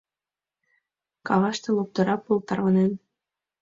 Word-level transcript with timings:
Каваште 1.27 1.69
лоптыра 1.77 2.15
пыл 2.25 2.37
тарванен. 2.47 2.91